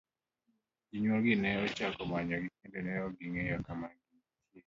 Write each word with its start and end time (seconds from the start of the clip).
Jonyuol 0.89 1.21
gi 1.25 1.35
ne 1.41 1.49
ochako 1.63 2.03
manyo 2.11 2.37
gi 2.43 2.49
kendo 2.61 2.79
ne 2.85 2.93
ok 3.05 3.13
ging'eyo 3.19 3.57
kama 3.67 3.85
gintiere. 3.97 4.59